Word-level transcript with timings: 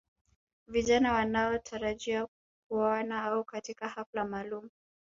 Vijana 0.67 1.13
wanaotarajia 1.13 2.27
kuoana 2.69 3.23
au 3.23 3.43
katika 3.43 3.87
hafla 3.89 4.25
maalum 4.25 4.69